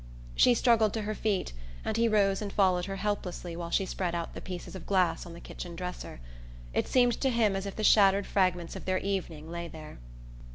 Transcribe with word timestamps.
She 0.35 0.55
struggled 0.55 0.93
to 0.95 1.03
her 1.03 1.13
feet, 1.13 1.53
and 1.85 1.95
he 1.95 2.07
rose 2.07 2.41
and 2.41 2.51
followed 2.51 2.85
her 2.85 2.95
helplessly 2.95 3.55
while 3.55 3.69
she 3.69 3.85
spread 3.85 4.15
out 4.15 4.33
the 4.33 4.41
pieces 4.41 4.73
of 4.75 4.87
glass 4.87 5.27
on 5.27 5.33
the 5.33 5.39
kitchen 5.39 5.75
dresser. 5.75 6.19
It 6.73 6.87
seemed 6.87 7.21
to 7.21 7.29
him 7.29 7.55
as 7.55 7.67
if 7.67 7.75
the 7.75 7.83
shattered 7.83 8.25
fragments 8.25 8.75
of 8.75 8.85
their 8.85 8.97
evening 8.97 9.51
lay 9.51 9.67
there. 9.67 9.99